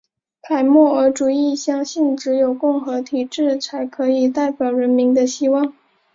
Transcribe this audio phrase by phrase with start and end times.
[0.41, 5.75] 凯末尔主义相信只有共和体制才可以代表人民的希望。